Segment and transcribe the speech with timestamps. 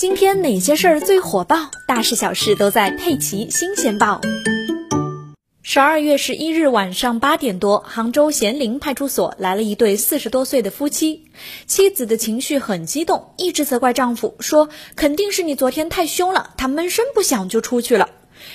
[0.00, 1.70] 今天哪些事儿最火爆？
[1.86, 4.18] 大事小事都在《佩奇新鲜报》。
[5.60, 11.26] 十二月十一日晚上八点多，杭州咸宁派出所来了一对四十多岁的夫妻，
[11.66, 18.08] 妻子的情绪很激动，一直责怪丈夫，说肯定是你昨天太凶了，他闷声不响就出去了。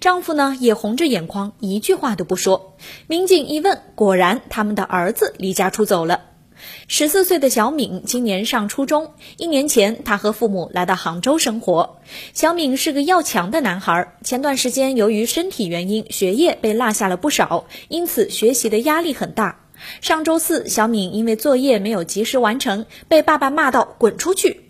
[0.00, 2.78] 丈夫呢也红着眼眶，一句话都不说。
[3.08, 6.22] 民警一问，果然他们的儿子离家出走了。
[6.88, 9.14] 十四岁的小敏今年上初中。
[9.36, 11.98] 一年前，她和父母来到杭州生活。
[12.32, 14.14] 小敏是个要强的男孩。
[14.22, 19.60] 前段时间，由于身体原因，学业被落下了不少，因此学习的压力很大。
[20.00, 24.62] 上周四，小敏因为作业没有及时完成，被爸爸骂到“滚出去”。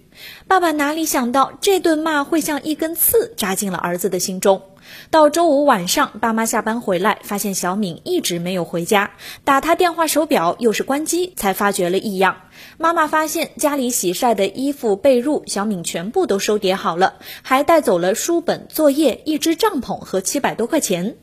[0.49, 4.63] 爸爸哪里想到，这顿骂会像一根刺扎进了儿子的心中。
[5.11, 9.11] 到周五晚上，爸妈下班回来，发现小敏一直没有回家，
[9.43, 12.37] 打他电话手表又是关机，才发觉了异样。
[12.79, 21.17] 妈妈发现家里洗晒的衣服、被褥，小敏全部都收叠好了，还带走了书本、作业、一只帐篷和七百多块钱。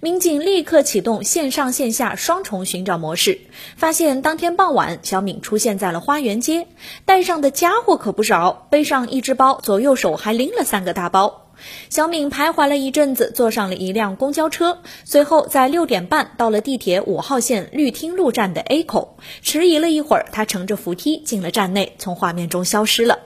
[0.00, 3.40] 民警立刻启动线上线下双重寻找模式，
[3.76, 6.68] 发现当天傍晚，小敏出现在了花园街，
[7.04, 11.46] 带上的家伙可不少，背上一只包，左右手还拎了三个大包。
[11.90, 23.18] 小敏徘徊了一阵子，坐上了一辆公交车，随后在六点半到了地铁五号线绿汀路站的 A 口，迟疑了一会儿，她乘着扶梯进了站内，从画面中消失了。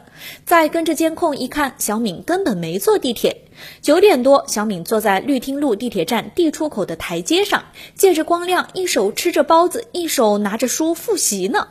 [0.47, 3.43] 再跟着监控一看，小敏根本没坐地铁。
[3.83, 11.69] 九点多，小敏坐在绿汀路地铁站 D 出口的台阶上，借着光亮，一手吃着包子，一手拿着书复习呢。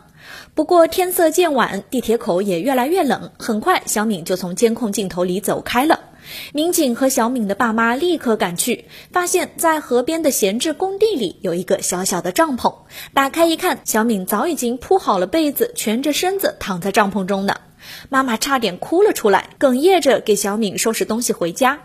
[0.54, 6.00] 不过天色渐晚，地铁口也越来越冷，很快小敏就从监控镜头里走开了。
[6.54, 12.76] 民警和小敏的爸妈立刻赶去，发现，在河边的闲置工地里有一个小小的帐篷。
[13.14, 17.56] 打开一看，小敏早已经铺好了被子，蜷着身子躺在帐篷中呢。
[18.10, 21.80] 妈妈差点哭了出来，哽咽着给小敏收拾东西回家。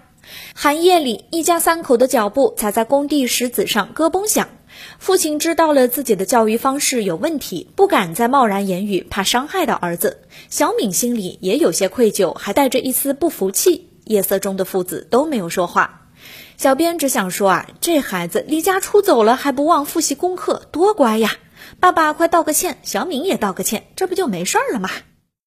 [0.54, 4.48] 寒夜里，一家三口的脚步踩在工地石子上，咯嘣响。
[4.98, 10.22] 父亲知道了自己的教育方式有问题，不敢再贸然言语，怕伤害到儿子。
[10.48, 13.90] 小敏心里也有些愧疚，还带着一丝不服气。
[14.04, 16.08] 夜色中的父子都没有说话，
[16.56, 21.32] 小编只想说啊，这孩子离家出走了还不忘复习功课，多乖呀！
[21.80, 24.88] 爸爸快道个歉，小敏也道个歉，这不就没事儿了吗？